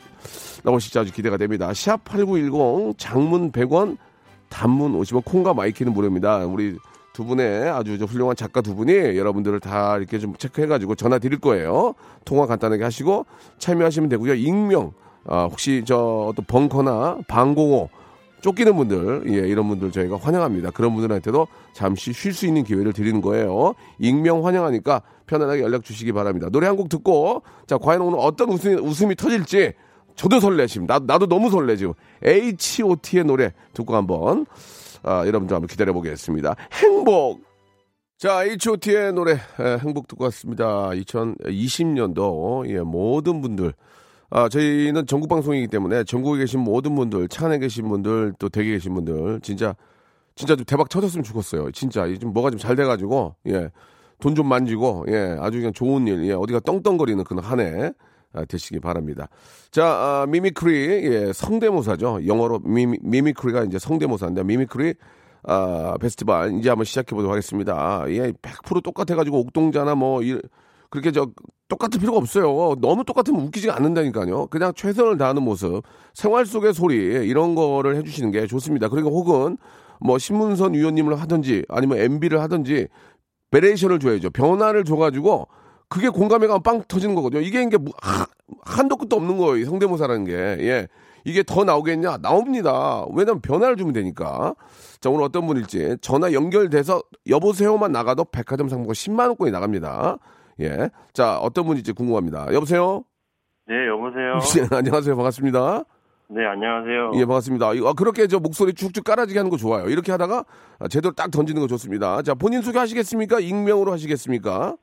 [0.63, 1.73] 나오실지 아주 기대가 됩니다.
[1.73, 3.97] 샵 8910 장문 100원
[4.49, 6.45] 단문 50원 콩과 마이케이는 무료입니다.
[6.45, 6.77] 우리
[7.13, 11.39] 두 분의 아주 저 훌륭한 작가 두 분이 여러분들을 다 이렇게 좀 체크해가지고 전화 드릴
[11.39, 11.93] 거예요.
[12.25, 13.25] 통화 간단하게 하시고
[13.57, 14.35] 참여하시면 되고요.
[14.35, 14.93] 익명
[15.25, 17.89] 아, 혹시 저또 벙커나 방공호
[18.41, 20.71] 쫓기는 분들, 예, 이런 분들 저희가 환영합니다.
[20.71, 23.73] 그런 분들한테도 잠시 쉴 수 있는 기회를 드리는 거예요.
[23.99, 26.47] 익명 환영하니까 편안하게 연락 주시기 바랍니다.
[26.51, 29.73] 노래 한 곡 듣고, 자, 과연 오늘 어떤 웃음이, 웃음이 터질지
[30.15, 30.85] 저도 설레, 지금.
[30.87, 31.93] 나, 나도 너무 설레, 지금.
[32.25, 34.45] H.O.T의 노래 듣고 한번,
[35.03, 36.55] 아, 여러분들 한번 기다려보겠습니다.
[36.73, 37.41] 행복!
[38.17, 40.89] 자, H.O.T의 노래, 에, 행복 듣고 왔습니다.
[40.89, 43.73] 2020년도, 예, 모든 분들,
[44.31, 48.71] 아, 저희는 전국 방송이기 때문에 전국에 계신 모든 분들, 차 안에 계신 분들, 또 댁에
[48.71, 49.75] 계신 분들, 진짜,
[50.35, 51.71] 진짜 좀 대박 터졌으면 좋겠어요.
[51.71, 52.05] 진짜.
[52.05, 53.71] 이좀 뭐가 좀 잘 돼가지고, 예.
[54.21, 55.35] 돈 좀 만지고, 예.
[55.39, 56.33] 아주 그냥 좋은 일, 예.
[56.33, 57.91] 어디가 떵떵거리는 그런 한 해.
[58.31, 59.27] 아, 되시기 바랍니다.
[59.71, 60.75] 자, 아, mimicry,
[61.11, 62.27] 예, 성대모사죠.
[62.27, 64.93] 영어로 미미, mimicry가 이제 성대모사인데, mimicry,
[65.43, 68.05] 아, 페스티벌, 이제 한번 시작해 보도록 하겠습니다.
[68.09, 70.39] 예, 100% 똑같아가지고 옥동자나 뭐, 이,
[70.89, 71.29] 그렇게 저,
[71.67, 72.75] 똑같을 필요가 없어요.
[72.81, 74.47] 너무 똑같으면 웃기지가 않는다니까요.
[74.47, 78.89] 그냥 최선을 다하는 모습, 생활 속의 소리, 이런 거를 해주시는 게 좋습니다.
[78.89, 79.57] 그러니까 혹은,
[79.99, 82.87] 뭐, 신문선 위원님을 하든지, 아니면 MB를 하든지,
[83.51, 84.31] variation을 줘야죠.
[84.31, 85.47] 변화를 줘가지고,
[85.89, 87.41] 그게 공감이 가면 빵 터지는 거거든요.
[87.41, 87.77] 이게 이게
[88.61, 89.57] 한도 끝도 없는 거예요.
[89.57, 90.33] 이 성대모사라는 게.
[90.33, 90.87] 예.
[91.25, 92.17] 이게 더 나오겠냐?
[92.17, 93.05] 나옵니다.
[93.13, 94.55] 왜냐면 변화를 주면 되니까.
[95.01, 100.17] 자, 오늘 어떤 분일지 전화 연결돼서 여보세요만 나가도 백화점 상품권 10만 원권이 나갑니다.
[100.59, 100.89] 예.
[101.13, 102.47] 자, 어떤 분일지 궁금합니다.
[102.53, 103.03] 여보세요?
[103.67, 104.39] 네, 여보세요.
[104.69, 105.15] 네, 안녕하세요.
[105.15, 105.83] 반갑습니다.
[106.31, 107.11] 네, 안녕하세요.
[107.15, 107.73] 예, 반갑습니다.
[107.73, 109.87] 이- 아, 그렇게 저 목소리 쭉쭉 깔아지게 하는 거 좋아요.
[109.89, 110.43] 이렇게 하다가
[110.79, 112.21] 아, 제대로 딱 던지는 거 좋습니다.
[112.21, 113.39] 자, 본인 소개하시겠습니까?
[113.39, 114.75] 익명으로 하시겠습니까?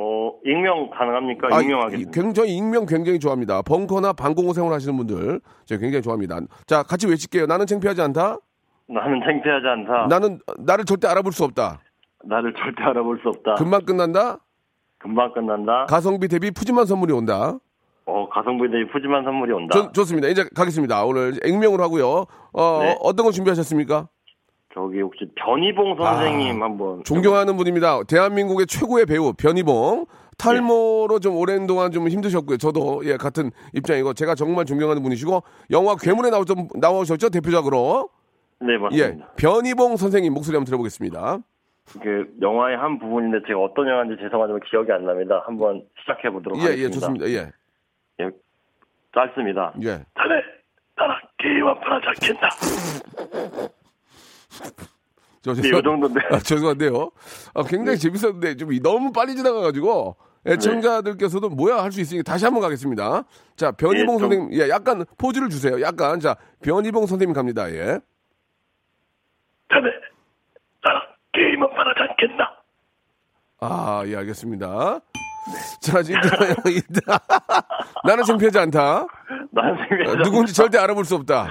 [0.00, 1.48] 어, 익명 가능합니까?
[1.50, 2.10] 아, 익명하겠습니다.
[2.10, 3.62] 이- 굉장히 익명 굉장히 좋아합니다.
[3.62, 6.38] 벙커나 방공호 생활하시는 분들 제가 굉장히 좋아합니다.
[6.66, 7.46] 자, 같이 외칠게요.
[7.46, 8.38] 나는 창피하지 않다.
[8.88, 10.06] 나는 창피하지 않다.
[10.08, 11.80] 나는 나를 절대 알아볼 수 없다.
[12.24, 13.54] 나를 절대 알아볼 수 없다.
[13.56, 14.38] 금방 끝난다.
[14.98, 15.86] 금방 끝난다.
[15.86, 17.58] 가성비 대비 푸짐한 선물이 온다.
[18.06, 19.78] 어, 가성비에 대해 푸짐한 선물이 온다.
[19.78, 20.28] 좋, 좋습니다.
[20.28, 21.04] 이제 가겠습니다.
[21.04, 22.24] 오늘 익명으로 하고요.
[22.52, 22.96] 어, 네.
[23.00, 24.08] 어떤 거 준비하셨습니까?
[24.74, 28.02] 저기 혹시 변희봉 선생님 한번 아, 존경하는 분입니다.
[28.04, 30.06] 대한민국의 최고의 배우 변희봉.
[30.38, 32.58] 탈모로 좀 오랜 동안 좀 힘드셨고요.
[32.58, 38.08] 저도 예 같은 입장이고 제가 정말 존경하는 분이시고 영화 괴물에 나오셨, 나오셨죠 대표작으로
[38.60, 39.32] 네, 예 맞습니다.
[39.36, 41.38] 변희봉 선생님 목소리 한번 들어보겠습니다.
[42.02, 45.42] 그 영화의 한 부분인데 제가 어떤 영화인지 죄송하지만 기억이 안 납니다.
[45.46, 46.86] 한번 시작해 보도록 예 하겠습니다.
[46.86, 47.26] 예 좋습니다.
[47.28, 47.52] 예
[48.20, 48.30] 예,
[49.14, 49.72] 짧습니다.
[49.82, 49.88] 예.
[50.14, 50.42] 자네
[50.96, 52.48] 나랑 게임 한 판 하지 않겠나?
[55.42, 56.20] 저 네, 죄송- 이 정도인데.
[56.30, 57.10] 아, 죄송한데요.
[57.54, 63.24] 아, 굉장히 재밌었는데 좀 너무 빨리 지나가가지고 애청자들께서도 뭐야 할 수 있으니까 다시 한번 가겠습니다.
[63.56, 65.80] 자 변희봉 예, 좀- 선생님 예 약간 포즈를 주세요.
[65.80, 67.70] 약간 자 변희봉 선생님 갑니다.
[67.70, 67.98] 예.
[69.70, 69.88] 자네
[71.58, 72.48] 게임 한판 하지 않겠나?
[73.60, 75.00] 아, 예, 알겠습니다.
[75.80, 76.30] 자, 일단,
[76.66, 77.18] 일단,
[78.04, 79.06] 나는 창피하지 않다.
[79.50, 80.52] 나는 어, 창피하지 누군지 않다.
[80.52, 81.48] 절대 알아볼 수 없다.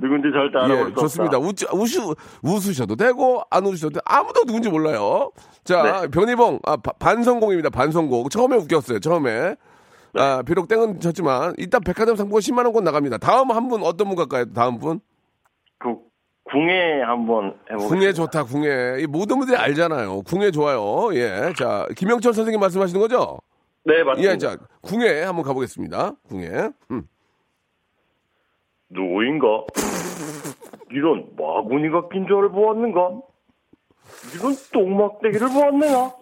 [0.00, 1.38] 누군지 절대 알아볼 예, 수 좋습니다.
[1.38, 1.48] 없다.
[1.72, 5.32] 웃, 웃으, 웃으셔도 되고, 안 웃으셔도 되고, 아무도 누군지 몰라요.
[5.64, 7.70] 자, 변희봉, 아, 바- 반성공입니다.
[7.70, 8.28] 반성공.
[8.28, 9.56] 처음에 웃겼어요, 처음에.
[10.14, 13.18] 아, 비록 땡은 쳤지만, 일단 백화점 상품권 10만원권 나갑니다.
[13.18, 14.52] 다음 한 분, 어떤 분 갈까요?
[14.52, 15.00] 다음 분?
[16.48, 17.88] 그 궁예 한번 해보겠습니다.
[17.88, 18.96] 궁예 좋다, 궁예.
[19.00, 20.22] 이 모든 분들이 알잖아요.
[20.22, 21.14] 궁예 좋아요.
[21.14, 21.52] 예.
[21.56, 23.38] 자, 김영철 선생님 말씀하시는 거죠?
[23.84, 24.32] 네 맞습니다.
[24.32, 26.12] 예, 자, 궁예 한번 가보겠습니다.
[26.28, 26.70] 궁예.
[26.90, 27.02] 음.
[28.90, 29.46] 누구인가?
[30.90, 33.20] 이런 마구니가 낀 줄을 보았는가?
[34.34, 36.12] 이런 똥막대기를 보았느냐?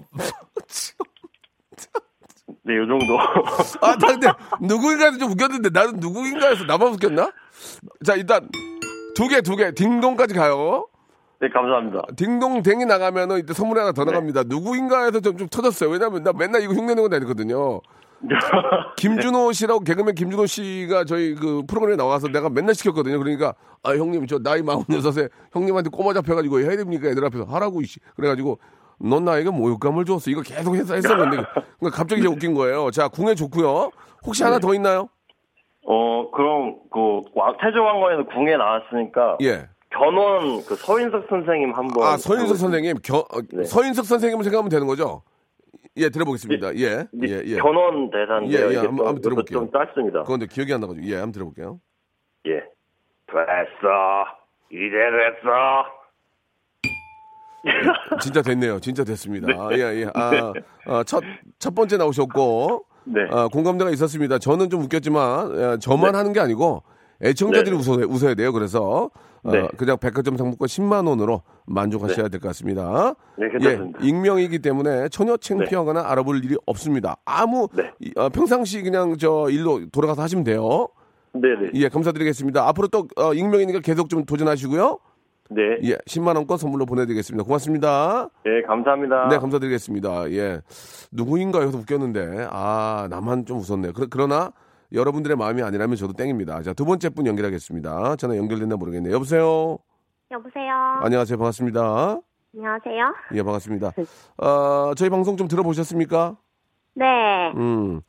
[2.63, 3.19] 네, 요 정도.
[3.81, 4.27] 아, 나 근데
[4.61, 7.31] 누구인가에서 좀 웃겼는데 나는 누구인가에서 나만 웃겼나?
[8.05, 8.49] 자, 일단
[9.17, 9.73] 두 개, 두 개.
[9.73, 10.89] 딩동까지 가요.
[11.41, 12.03] 네, 감사합니다.
[12.17, 14.11] 딩동댕이 나가면은 이때 선물이 하나 더 네.
[14.11, 14.43] 나갑니다.
[14.45, 15.89] 누구인가에서 좀, 좀 터졌어요.
[15.89, 17.81] 왜냐면 나 맨날 이거 흉내 내고 다니거든요.
[18.21, 18.35] 네.
[18.99, 23.19] 김준호 씨라고 개그맨 김준호 씨가 저희 그 프로그램에 나와서 내가 맨날 시켰거든요.
[23.19, 27.09] 그러니까 아 형님 저 나이 46에 형님한테 꼬마 잡혀가지고 해야 됩니까?
[27.09, 28.01] 애들 앞에서 하라고 이씨.
[28.17, 28.59] 그래가지고
[28.99, 30.31] 넌 나에게 모욕감을 줬어.
[30.31, 31.37] 이거 계속 해서 했었는데
[31.81, 32.91] 그러니까 갑자기 이제 웃긴 거예요.
[32.91, 33.91] 자 궁예 좋고요.
[34.27, 35.09] 혹시 하나 더 있나요?
[35.89, 39.69] 어, 그럼, 그, 왕- 태조왕건에서 궁에 나왔으니까, 예.
[39.91, 42.03] 견원, 그, 서인석 선생님 한번.
[42.07, 43.65] 아 서인석 선생님 겨, 어, 네.
[43.65, 45.23] 서인석 선생님을 생각하면 되는 거죠?
[45.97, 46.75] 예 들어보겠습니다.
[46.77, 47.07] 예.
[47.13, 47.57] 네, 예, 예.
[47.57, 48.67] 견원 대사인데요.
[48.69, 49.59] 예, 예, 한번- 좀- 한번 들어볼게요.
[49.61, 50.23] 좀 짧습니다.
[50.25, 51.81] 그건데 기억이 안 나가지고 예 한번 들어볼게요.
[52.47, 52.61] 예.
[53.29, 54.27] 됐어.
[54.71, 55.87] 이제 됐어.
[58.21, 58.79] 진짜 됐네요.
[58.81, 59.49] 진짜 됐습니다.
[59.73, 60.07] 예, 예.
[60.15, 60.53] 아,
[60.87, 61.23] 아, 첫,
[61.59, 63.21] 첫 번째 나오셨고, 네.
[63.31, 64.39] 아, 공감대가 있었습니다.
[64.39, 66.83] 저는 좀 웃겼지만, 예, 저만 하는 게 아니고,
[67.23, 67.77] 애청자들이 네.
[67.77, 68.53] 웃어, 웃어야 돼요.
[68.53, 69.11] 그래서,
[69.43, 69.69] 어, 네.
[69.77, 73.15] 그냥 백화점 상품권 10만 원으로 만족하셔야 될 것 같습니다.
[73.39, 73.99] 네, 예, 괜찮습니다.
[74.03, 77.17] 익명이기 때문에 전혀 창피하거나 알아볼 일이 없습니다.
[77.25, 77.91] 아무, 네.
[78.01, 80.89] 이, 어, 평상시 그냥 저 일로 돌아가서 하시면 돼요.
[81.33, 81.71] 네 네.
[81.75, 82.67] 예, 감사드리겠습니다.
[82.69, 84.99] 앞으로 또 어, 익명이니까 계속 좀 도전하시고요.
[85.51, 85.63] 네.
[85.85, 87.45] 예, 10만 원권 선물로 보내드리겠습니다.
[87.45, 88.29] 고맙습니다.
[88.45, 89.29] 네, 감사합니다.
[89.29, 90.31] 네, 감사드리겠습니다.
[90.33, 90.61] 예,
[91.13, 93.93] 누구인가 여기서 웃겼는데 아 나만 좀 웃었네요.
[93.93, 94.53] 그, 그러 나
[94.93, 96.63] 여러분들의 마음이 아니라면 저도 땡입니다.
[96.63, 98.17] 자, 두 번째 분 연결하겠습니다.
[98.17, 99.15] 전화 연결됐나 모르겠네요.
[99.15, 99.79] 여보세요.
[100.31, 100.73] 여보세요.
[101.03, 101.39] 안녕하세요.
[101.39, 102.21] 반갑습니다.
[102.55, 103.15] 안녕하세요.
[103.35, 103.93] 예, 반갑습니다.
[104.39, 106.37] 어, 저희 방송 좀 들어보셨습니까?
[106.95, 107.53] 네.
[107.57, 108.01] 음.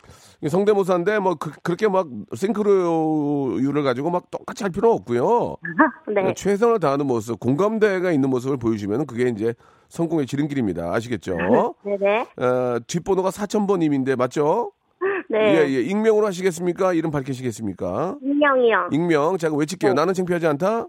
[0.45, 5.57] 성대모사인데 뭐 그, 렇게 막 싱크로율을 가지고 막 똑같이 할 필요 없고요.
[6.13, 6.33] 네.
[6.35, 9.53] 최선을 다하는 모습, 공감대가 있는 모습을 보여주면 그게 이제
[9.89, 10.93] 성공의 지름길입니다.
[10.93, 11.75] 아시겠죠?
[11.83, 12.27] 네네.
[12.37, 14.71] 어, 뒷번호가 4000번님인데 맞죠?
[15.29, 15.55] 네.
[15.55, 15.81] 예, 예.
[15.81, 16.93] 익명으로 하시겠습니까?
[16.93, 18.17] 이름 밝히시겠습니까?
[18.21, 18.89] 익명이요.
[18.91, 19.37] 익명.
[19.37, 19.93] 자, 그럼 외칠게요.
[19.93, 19.95] 네.
[19.95, 20.87] 나는 창피하지 않다?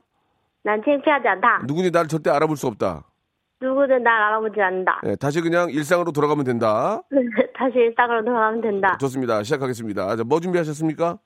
[0.63, 1.63] 난 창피하지 않다.
[1.67, 3.05] 누군지 나를 절대 알아볼 수 없다.
[3.61, 5.01] 누구든 날 알아보지 않는다.
[5.07, 7.03] 예, 다시 그냥 일상으로 돌아가면 된다.
[7.55, 8.97] 다시 일상으로 돌아가면 된다.
[8.99, 9.43] 좋습니다.
[9.43, 10.17] 시작하겠습니다.
[10.17, 11.19] 자, 뭐 준비하셨습니까?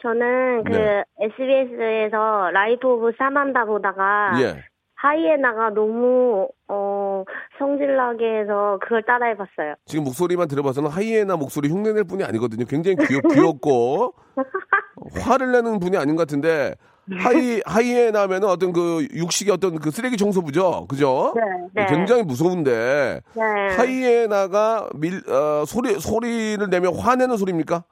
[0.00, 1.04] 저는 그 네.
[1.18, 4.62] SBS에서 라이프 오브 사만다 보다가 예.
[4.94, 7.24] 하이에나가 너무 어
[7.58, 9.74] 성질나게 해서 그걸 따라해봤어요.
[9.86, 12.64] 지금 목소리만 들어봐서는 하이에나 목소리 흉내낼 분이 아니거든요.
[12.66, 14.14] 굉장히 귀엽, 귀엽고
[15.24, 16.74] 화를 내는 분이 아닌 것 같은데
[17.16, 21.34] 하이 하이에나 하면은 어떤 그 육식의 어떤 그 쓰레기 청소부죠, 그죠?
[21.34, 21.86] 네, 네.
[21.86, 23.42] 굉장히 무서운데 네.
[23.76, 27.84] 하이에나가 밀 어, 소리 소리를 내면 화내는 소리입니까?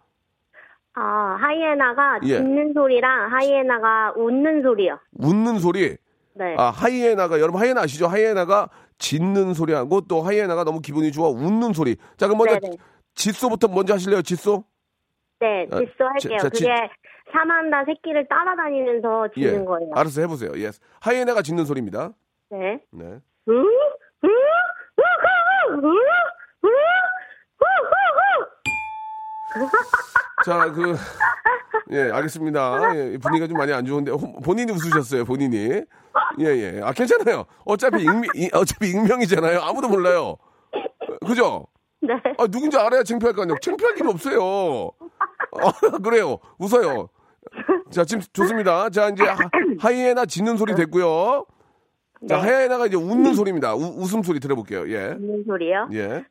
[0.95, 2.39] 아 하이에나가 예.
[2.39, 4.99] 짖는 소리랑 하이에나가 웃는 소리요.
[5.19, 5.97] 웃는 소리.
[6.35, 6.55] 네.
[6.59, 8.07] 아 하이에나가 여러분 하이에나 아시죠?
[8.07, 11.97] 하이에나가 짖는 소리하고 또 하이에나가 너무 기분이 좋아 웃는 소리.
[12.17, 12.77] 자 그럼 먼저 네네.
[13.15, 14.23] 짖소부터 먼저 하실래요?
[14.23, 14.65] 짖소?
[15.41, 16.39] 네, 아, 짖소 할게요.
[16.39, 16.67] 자, 그게
[17.33, 19.51] 사만다 새끼를 따라다니면서 예.
[19.51, 19.91] 짖는 거예요.
[19.95, 20.53] 알았어 해보세요.
[20.57, 20.71] 예.
[21.01, 22.13] 하이에나가 짖는 소리입니다.
[22.51, 22.81] 네.
[22.93, 23.19] 네.
[30.45, 30.95] 자, 그,
[31.91, 32.95] 예, 알겠습니다.
[32.97, 35.83] 예, 분위기가 좀 많이 안 좋은데, 호- 본인이 웃으셨어요, 본인이.
[36.41, 36.81] 예, 예.
[36.83, 37.45] 아, 괜찮아요.
[37.65, 39.61] 어차피 익명, 이- 어차피 익명이잖아요.
[39.61, 40.37] 아무도 몰라요.
[41.27, 41.67] 그죠?
[42.01, 42.15] 네.
[42.39, 43.57] 아, 누군지 알아야 창피할 거 아니에요.
[43.61, 44.91] 창피할 일이 없어요.
[45.61, 46.39] 아, 그래요.
[46.59, 47.09] 웃어요.
[47.91, 48.91] 자, 지금 좋습니다.
[48.91, 49.25] 자, 이제
[49.79, 51.47] 하, 이에나 짖는 소리 됐고요.
[52.29, 52.43] 자, 네.
[52.43, 53.75] 하이에나가 이제 웃는 소리입니다.
[53.75, 54.89] 우- 웃음 소리 들어볼게요.
[54.91, 55.13] 예.
[55.13, 55.89] 웃는 소리요?
[55.93, 56.25] 예.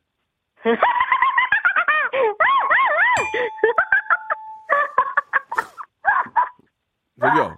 [7.20, 7.58] 저기요.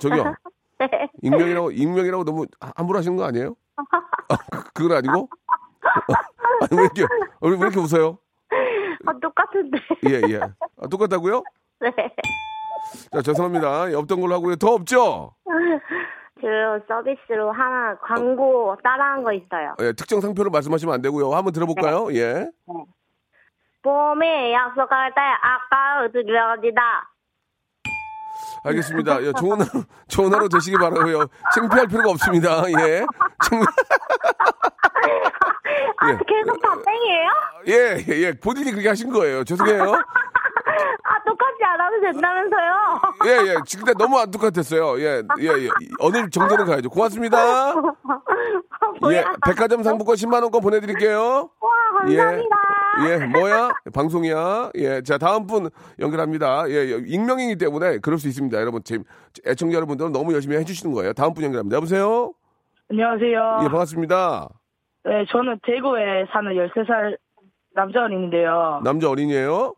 [0.00, 0.34] 저기요.
[0.78, 0.88] 네.
[1.22, 3.54] 익명이라고 익명이라고 너무 함부로 하시는 거 아니에요?
[3.76, 5.28] 아, 그- 그건 아니고?
[6.60, 7.02] 아니 왜 이렇게
[7.40, 8.18] 왜 이렇게 웃어요?
[9.06, 9.78] 아, 똑같은데.
[10.08, 10.40] 예 예.
[10.40, 11.42] 아, 똑같다고요?
[11.80, 11.90] 네.
[13.12, 13.90] 자 죄송합니다.
[13.90, 14.56] 예, 없던 걸로 하고요.
[14.56, 15.32] 더 없죠?
[16.40, 16.46] 저
[16.88, 19.74] 서비스로 하나 광고 따라한 거 있어요.
[19.80, 21.32] 예, 특정 상표를 말씀하시면 안 되고요.
[21.32, 22.08] 한번 들어볼까요?
[22.14, 22.48] 예.
[23.82, 27.10] 봄에 약속할 때 아까 드려니다.
[28.64, 29.22] 알겠습니다.
[29.22, 31.26] 예, 좋은 하루 좋은 하루 되시기 바라고요.
[31.54, 32.62] 창피할 필요가 없습니다.
[32.68, 33.06] 예.
[33.44, 33.60] 창-
[35.98, 36.18] 아, 예.
[36.26, 37.30] 계속 다 땡이에요?
[37.68, 38.32] 예, 예, 예.
[38.38, 39.44] 본인이 그렇게 하신 거예요.
[39.44, 39.92] 죄송해요.
[41.86, 43.00] 아, 하도 된다면서요?
[43.26, 43.54] 예, 예.
[43.64, 45.00] 지금 근데 너무 안 똑같았어요.
[45.00, 45.68] 예, 예, 예.
[46.00, 46.90] 어느 정도는 가야죠.
[46.90, 47.74] 고맙습니다.
[49.12, 51.50] 예, 백화점 상품권 10만 원권 보내드릴게요.
[51.60, 51.70] 와,
[52.00, 52.56] 감사합니다.
[53.06, 53.70] 예, 예, 뭐야?
[53.94, 54.70] 방송이야.
[54.76, 55.70] 예, 자 다음 분
[56.00, 56.68] 연결합니다.
[56.68, 58.58] 예, 예, 익명이기 때문에 그럴 수 있습니다.
[58.60, 58.98] 여러분, 제
[59.46, 61.12] 애청자 여러분들은 너무 열심히 해주시는 거예요.
[61.12, 61.76] 다음 분 연결합니다.
[61.76, 62.32] 여보세요.
[62.90, 63.58] 안녕하세요.
[63.62, 64.48] 예, 반갑습니다.
[65.04, 67.16] 네, 저는 대구에 사는 13살
[67.74, 68.80] 남자 어린인데요.
[68.82, 69.74] 남자 어린이에요.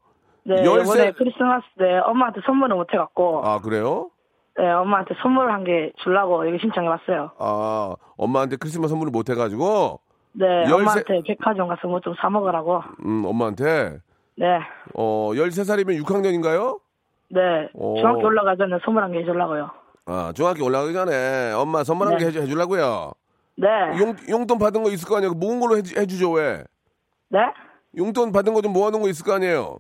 [0.49, 4.11] 네, 열세- 이번에 크리스마스 때 엄마한테 선물을 못 해갖고, 아 그래요?
[4.57, 7.31] 네, 엄마한테 선물 한개 주려고 여기 신청해봤어요.
[7.39, 10.01] 아 엄마한테 크리스마스 선물을 못 해가지고,
[10.33, 12.83] 네, 열세- 엄마한테 백화점 가서 뭐 좀 사먹으라고.
[13.05, 13.99] 음, 엄마한테
[14.37, 14.47] 네,
[14.95, 16.81] 어 13살이면 6학년인가요?
[17.31, 17.97] 네, 오.
[17.99, 19.71] 중학교 올라가 전에 선물 한 개 해주려고요.
[20.07, 22.27] 아 중학교 올라가기 전에 엄마 선물 한개 네.
[22.29, 23.13] 해주, 해주려고요.
[23.57, 23.69] 네,
[24.01, 25.35] 용 용돈 받은 거 있을 거 아니에요?
[25.35, 26.65] 모은 걸로 해주, 해주죠 왜?
[27.29, 27.41] 네?
[27.99, 29.77] 용돈 받은 거 좀 모아놓은 거 있을 거 아니에요?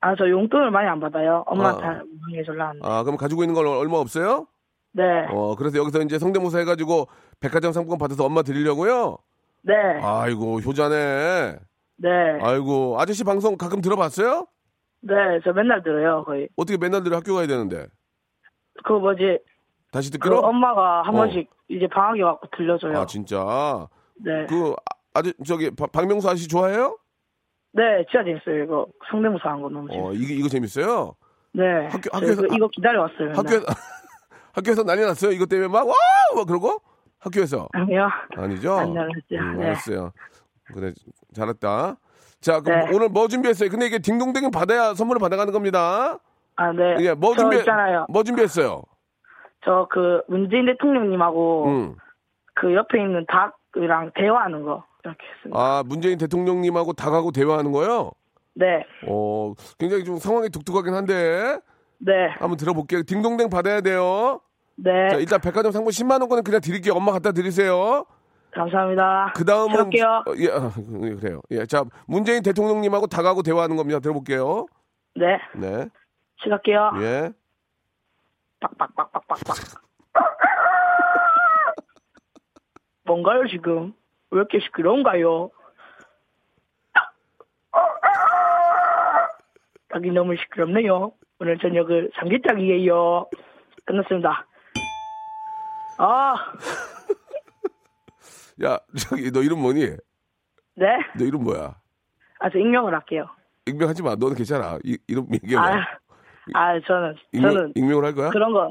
[0.00, 1.44] 아, 저 용돈을 많이 안 받아요.
[1.46, 2.02] 엄마한테 아.
[2.34, 2.88] 해주려고 하는데.
[2.88, 4.46] 아 그럼 가지고 있는 건 얼마 없어요?
[4.92, 7.06] 네, 어 그래서 여기서 이제 성대모사 해가지고
[7.38, 9.18] 백화점 상품권 받아서 엄마 드리려고요.
[9.62, 11.56] 네, 아이고 효자네.
[11.98, 12.08] 네,
[12.40, 14.46] 아이고 아저씨 방송 가끔 들어봤어요?
[15.02, 16.48] 네, 저 맨날 들어요, 거의.
[16.56, 17.86] 어떻게 맨날 들어 학교 가야 되는데
[18.84, 19.38] 그 뭐지,
[19.92, 20.38] 다시 그 듣기로?
[20.40, 21.18] 엄마가 한 어.
[21.18, 22.98] 번씩 이제 방학에 와고 들려줘요.
[22.98, 23.86] 아 진짜
[24.16, 24.46] 네.
[24.48, 26.96] 그 아- 아저 저기 박- 박명수 아저씨 좋아해요?
[27.72, 28.64] 네, 진짜 재밌어요.
[28.64, 30.08] 이거 성대모사 한 거 너무 재밌어요.
[30.08, 31.14] 어 이거 이거 재밌어요?
[31.52, 31.64] 네.
[31.86, 33.32] 학교- 저 학교에서- 이거, 이거 기다려왔어요.
[33.34, 33.64] 학교에서
[34.52, 35.30] 학교에서 난리 났어요.
[35.32, 36.80] 이것 때문에 막 wow 막 그러고
[37.20, 38.08] 학교에서 아니요.
[38.36, 38.74] 아니죠?
[38.76, 39.20] 안 나갔죠.
[39.36, 39.66] 음, 네.
[39.66, 40.12] 알았어요.
[40.74, 40.92] 그래
[41.34, 41.96] 잘했다.
[42.40, 42.96] 자 그럼 네.
[42.96, 43.68] 오늘 뭐 준비했어요?
[43.70, 46.18] 근데 이게 딩동댕이 받아야 선물을 받아가는 겁니다.
[46.56, 46.96] 아, 네.
[47.00, 48.06] 예, 뭐저 준비, 있잖아요.
[48.10, 48.82] 뭐 준비했어요?
[49.64, 51.94] 저 그 문재인 대통령님하고 음.
[52.54, 55.58] 그 옆에 있는 닭이랑 대화하는 거 이렇게 했습니다.
[55.60, 58.12] 아, 문재인 대통령님하고 닭하고 대화하는 거요?
[58.54, 58.84] 네.
[59.06, 61.58] 어, 굉장히 좀 상황이 독특하긴 한데,
[61.98, 62.12] 네.
[62.38, 63.02] 한번 들어볼게요.
[63.02, 64.40] 딩동댕 받아야 돼요.
[64.76, 65.08] 네.
[65.10, 66.94] 자, 일단 백화점 상품 10만 원권은 그냥 드릴게요.
[66.94, 68.04] 엄마 갖다 드리세요.
[68.52, 69.32] 감사합니다.
[69.36, 69.80] 그 다음은.
[69.80, 70.02] 어, 예,
[70.50, 70.72] 아,
[71.04, 71.40] 예, 그래요.
[71.50, 74.00] 예, 자, 문재인 대통령님하고 닭하고 대화하는 겁니다.
[74.00, 74.66] 들어볼게요.
[75.14, 75.38] 네.
[75.54, 75.86] 네.
[76.42, 76.90] 시작할게요.
[77.00, 77.30] 예.
[78.60, 79.56] 빡빡빡빡빡빡.
[83.04, 83.92] 뭔가요 지금?
[84.30, 85.50] 왜 이렇게 시끄러운가요?
[89.88, 91.12] 닭이 너무 시끄럽네요.
[91.40, 93.28] 오늘 저녁은 삼계탕이에요.
[93.84, 94.46] 끝났습니다.
[95.98, 96.34] 아,
[98.64, 99.80] 야, 저기, 너 이름 뭐니?
[100.76, 100.86] 네.
[101.18, 101.74] 너 이름 뭐야?
[102.38, 103.26] 아, 저 익명을 할게요.
[103.66, 104.14] 익명하지 마.
[104.14, 104.78] 너는 괜찮아.
[104.84, 105.62] 이, 이름 얘기해봐.
[105.66, 105.84] 아,
[106.54, 108.30] 아, 저는, 익명, 저는 익명을 할 거야?
[108.30, 108.70] 그런 거,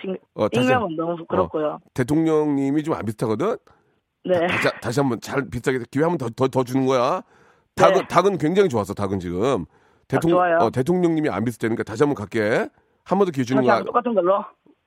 [0.00, 1.80] 신- 어, 다시 익명은 너무 부끄럽고요.
[1.94, 3.56] 대통령님이 좀 안 비슷하거든?
[4.24, 4.46] 네.
[4.46, 7.22] 다시, 다시 한번 잘 비슷하게 기회 한번 더, 더, 더 주는 거야.
[7.74, 8.06] 닭은, 네.
[8.08, 9.64] 닭은 굉장히 좋았어, 닭은 지금.
[10.08, 10.56] 대통령, 좋아요.
[10.58, 12.68] 어, 대통령님이 안 비슷하니까 다시 한번 갈게.
[13.04, 13.76] 한 번 더 기회 주는 거야.
[13.76, 14.36] 한번 똑같은 걸로.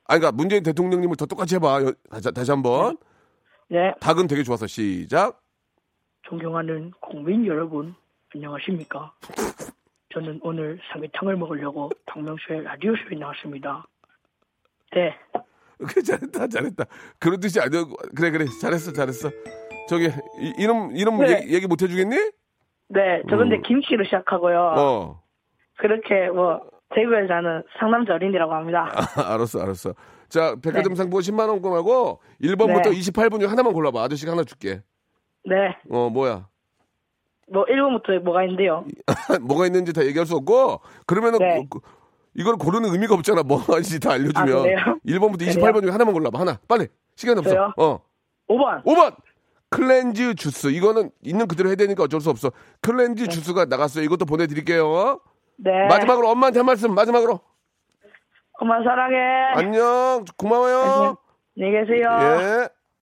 [0.08, 1.82] 아니, 그러니까 문재인 대통령님을 더 똑같이 해봐.
[1.84, 2.98] 여- 다시, 다시 한 번.
[3.68, 3.94] 네.
[4.00, 4.68] 닭은 되게 좋았어.
[4.68, 5.42] 시작.
[6.24, 7.96] 존경하는 국민 여러분,
[8.34, 9.14] 안녕하십니까?
[10.14, 13.86] 저는 오늘 삼계탕을 먹으려고 박명수의 라디오쇼에 나왔습니다.
[14.94, 15.14] 네.
[15.88, 16.86] 그래, 잘했다, 잘했다.
[17.20, 18.46] 그런 뜻이 아니고, 그래, 그래.
[18.62, 19.30] 잘했어, 잘했어.
[19.88, 20.06] 저기,
[20.40, 21.42] 이, 이름, 이름 네.
[21.42, 22.16] 얘기, 얘기 못 해주겠니?
[22.90, 23.62] 네, 저 근데 음.
[23.64, 24.74] 김씨로 시작하고요.
[24.78, 25.22] 어.
[25.78, 26.62] 그렇게 뭐,
[26.96, 28.92] 대구에 사는 상남자 어린이라고 합니다.
[28.96, 29.94] 아, 알았어, 알았어.
[30.30, 33.00] 자, 백화점 상품 10만 원권하고 1번부터 네.
[33.00, 34.04] 28분 중에 하나만 골라봐.
[34.04, 34.82] 아저씨가 하나 줄게.
[35.46, 35.76] 네.
[35.90, 36.48] 어, 뭐야.
[37.52, 38.86] 뭐, 1번부터 뭐가 있는데요?
[39.42, 41.68] 뭐가 있는지 다 얘기할 수 없고, 그러면은, 네.
[41.70, 41.88] 그- 그-
[42.36, 43.44] 이걸 고르는 의미가 없잖아.
[43.44, 44.36] 뭐인지 다 알려주면.
[44.36, 45.00] 아, 그래요?
[45.08, 46.40] 1번부터 28번 중에 하나만 골라봐.
[46.40, 46.60] 하나.
[46.68, 46.88] 빨리.
[47.16, 47.50] 시간이 없어.
[47.50, 47.74] 저요?
[47.78, 48.00] 어.
[48.50, 48.84] 5번.
[48.84, 49.16] 5번!
[49.70, 50.68] 클렌즈 주스.
[50.68, 52.52] 이거는 있는 그대로 해야 되니까 어쩔 수 없어.
[52.82, 54.04] 클렌즈 주스가 나갔어요.
[54.04, 55.20] 이것도 보내드릴게요.
[55.58, 55.72] 네.
[55.88, 57.40] 마지막으로 엄마한테 한 말씀, 마지막으로.
[58.60, 59.18] 엄마 사랑해.
[59.56, 60.24] 안녕.
[60.38, 60.78] 고마워요.
[60.78, 61.18] 안녕.
[61.58, 62.10] 안녕히 계세요.
[62.22, 62.75] 예.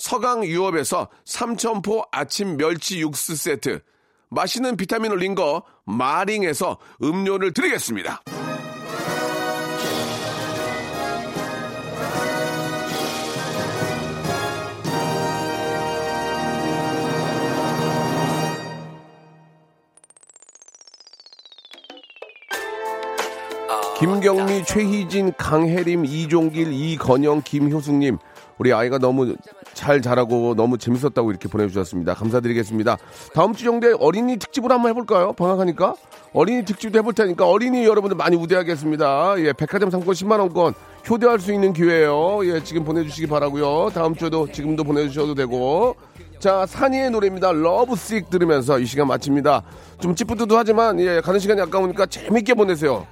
[0.00, 3.82] 서강 유업에서 삼천포 아침 멸치 육수 세트,
[4.30, 8.22] 맛있는 비타민 올린 거 마링에서 음료를 드리겠습니다.
[23.98, 28.16] 김경미, 최희진, 강혜림, 이종길, 이건영, 김효숙님.
[28.60, 29.36] 우리 아이가 너무
[29.72, 32.12] 잘 자라고 너무 재밌었다고 이렇게 보내주셨습니다.
[32.12, 32.98] 감사드리겠습니다.
[33.32, 35.32] 다음 주 정도에 어린이 특집으로 한번 해볼까요?
[35.32, 35.94] 방학하니까?
[36.34, 39.36] 어린이 특집도 해볼 테니까 어린이 여러분들 많이 우대하겠습니다.
[39.38, 40.74] 예, 백화점 상권 10만 원권
[41.08, 42.40] 효대할 수 있는 기회예요.
[42.44, 45.96] 예, 지금 보내주시기 바라고요 다음 주에도 지금도 보내주셔도 되고.
[46.38, 47.52] 자, 산이의 노래입니다.
[47.52, 49.62] 러브식 들으면서 이 시간 마칩니다.
[50.00, 53.06] 좀 찌뿌드드하지만 예, 가는 시간이 아까우니까 재밌게 보내세요.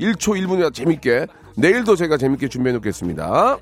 [0.00, 1.26] 1초 1분이나 재밌게.
[1.54, 3.58] 내일도 제가 재밌게 준비해 놓겠습니다.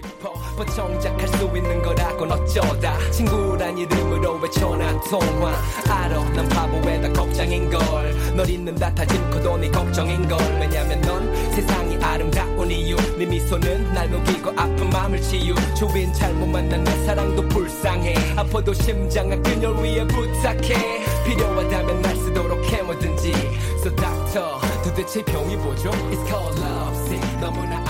[0.00, 0.32] 싶어.
[0.56, 2.98] 버정작할 수 있는 거라곤 어쩌다.
[3.10, 5.52] 친구란 이름으로 왜 전화 통화.
[5.88, 8.34] 알아 난 바보에다 걱정인걸.
[8.36, 10.38] 널 잊는다 다짐코도 네 걱정인걸.
[10.60, 12.96] 왜냐면 넌 세상이 아름다운 이유.
[13.16, 15.54] 네 미소는 날 녹이고 아픈 마음을 치유.
[15.74, 18.14] 주인 잘못 만난 내 사랑도 불쌍해.
[18.36, 21.00] 아파도 심장아 그녀를 위해 부탁해.
[21.26, 23.32] 필요하다면 날 쓰도록 해 뭐든지.
[23.80, 25.90] So doctor 도대체 병이 뭐죠?
[25.90, 26.96] It's called love.
[27.06, 27.89] Sick 너무나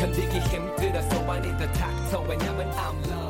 [0.00, 3.29] 아파 견디기 힘들어서 I need the doctor 왜냐면 I'm love